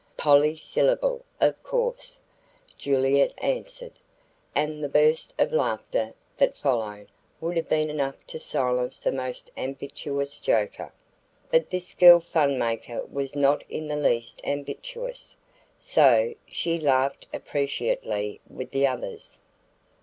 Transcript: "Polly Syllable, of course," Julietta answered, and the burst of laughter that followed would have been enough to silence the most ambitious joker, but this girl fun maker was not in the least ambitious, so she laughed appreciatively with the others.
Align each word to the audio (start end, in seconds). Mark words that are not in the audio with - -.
"Polly 0.17 0.55
Syllable, 0.55 1.23
of 1.39 1.61
course," 1.61 2.19
Julietta 2.75 3.35
answered, 3.37 3.99
and 4.55 4.83
the 4.83 4.89
burst 4.89 5.31
of 5.37 5.51
laughter 5.51 6.15
that 6.37 6.57
followed 6.57 7.11
would 7.39 7.55
have 7.55 7.69
been 7.69 7.87
enough 7.91 8.17
to 8.25 8.39
silence 8.39 8.97
the 8.97 9.11
most 9.11 9.51
ambitious 9.55 10.39
joker, 10.39 10.91
but 11.51 11.69
this 11.69 11.93
girl 11.93 12.19
fun 12.19 12.57
maker 12.57 13.05
was 13.11 13.35
not 13.35 13.63
in 13.69 13.89
the 13.89 13.95
least 13.95 14.41
ambitious, 14.43 15.35
so 15.77 16.33
she 16.47 16.79
laughed 16.79 17.27
appreciatively 17.31 18.41
with 18.49 18.71
the 18.71 18.87
others. 18.87 19.39